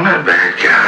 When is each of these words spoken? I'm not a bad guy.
I'm 0.00 0.06
not 0.06 0.20
a 0.20 0.24
bad 0.24 0.56
guy. 0.56 0.79